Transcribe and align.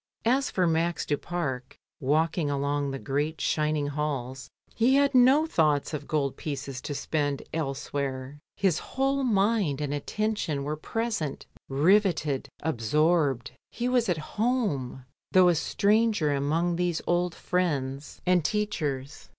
As 0.25 0.49
for 0.49 0.65
Max 0.65 1.05
du 1.05 1.15
Pare 1.15 1.61
walking 1.99 2.49
along 2.49 2.89
the 2.89 2.97
great 2.97 3.39
shining 3.39 3.85
halls, 3.85 4.49
he 4.73 4.95
had 4.95 5.13
no 5.13 5.45
thoughts 5.45 5.93
of 5.93 6.07
gold 6.07 6.37
pieces 6.37 6.81
to 6.81 6.95
spend 6.95 7.43
elsewhere. 7.53 8.39
His 8.57 8.79
whole 8.79 9.23
mind 9.23 9.79
and 9.79 9.93
attention 9.93 10.63
were 10.63 10.75
present, 10.75 11.45
riveted, 11.69 12.49
absorbed. 12.63 13.51
He 13.69 13.87
was 13.87 14.09
at 14.09 14.17
home, 14.41 15.05
though 15.33 15.49
a 15.49 15.53
stranger 15.53 16.31
among 16.33 16.77
these 16.77 17.03
old 17.05 17.35
fiiends 17.35 18.19
and 18.25 18.37
LONDON 18.39 18.39
CITY. 18.39 18.39
1 18.39 18.39
57 18.39 18.41
teacheis. 19.03 19.29